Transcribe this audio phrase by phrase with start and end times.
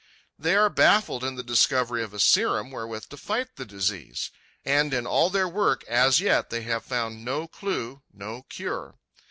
[0.39, 4.31] They are baffled in the discovery of a serum wherewith to fight the disease.
[4.65, 8.95] And in all their work, as yet, they have found no clue, no cure.